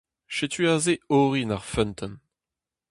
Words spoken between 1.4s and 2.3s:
ar Feunteun.